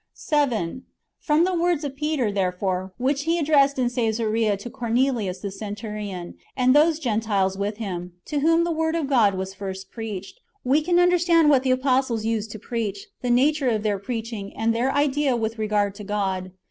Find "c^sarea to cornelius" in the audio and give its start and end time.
3.85-5.41